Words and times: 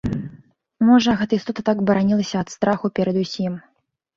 Можа, 0.87 1.13
гэта 1.19 1.33
істота 1.37 1.61
так 1.69 1.85
баранілася 1.91 2.35
ад 2.43 2.49
страху 2.55 2.87
перад 2.97 3.15
усім. 3.27 3.53